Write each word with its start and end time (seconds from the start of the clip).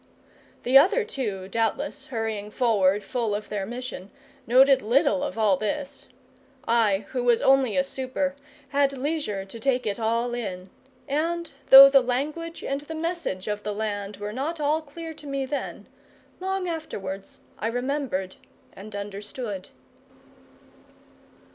The 0.63 0.79
other 0.79 1.03
two, 1.05 1.47
doubtless, 1.47 2.07
hurrying 2.07 2.49
forward 2.49 3.03
full 3.03 3.35
of 3.35 3.49
their 3.49 3.67
mission, 3.67 4.09
noted 4.47 4.81
little 4.81 5.21
of 5.21 5.37
all 5.37 5.57
this. 5.57 6.09
I, 6.67 7.05
who 7.09 7.23
was 7.23 7.43
only 7.43 7.77
a 7.77 7.83
super, 7.83 8.35
had 8.69 8.93
leisure 8.97 9.45
to 9.45 9.59
take 9.59 9.85
it 9.85 9.99
all 9.99 10.33
in, 10.33 10.71
and, 11.07 11.51
though 11.69 11.87
the 11.87 12.01
language 12.01 12.63
and 12.63 12.81
the 12.81 12.95
message 12.95 13.47
of 13.47 13.61
the 13.61 13.75
land 13.75 14.17
were 14.17 14.33
not 14.33 14.59
all 14.59 14.81
clear 14.81 15.13
to 15.13 15.27
me 15.27 15.45
then, 15.45 15.85
long 16.39 16.67
afterwards 16.67 17.41
I 17.59 17.67
remembered 17.67 18.37
and 18.73 18.95
understood. 18.95 19.69